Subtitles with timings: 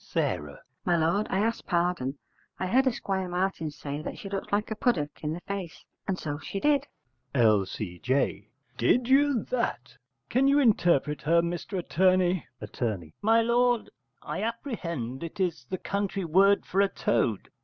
[0.15, 0.57] S.
[0.83, 2.17] My lord, I ask pardon;
[2.57, 6.39] I heard Esquire Martin say she looked like a puddock in the face; and so
[6.39, 6.87] she did.
[7.35, 8.49] L.C.J.
[8.77, 9.95] Did you that?
[10.27, 12.47] Can you interpret her, Mr Attorney?
[12.59, 12.81] Att.
[13.21, 13.91] My lord,
[14.23, 17.51] I apprehend it is the country word for a toad.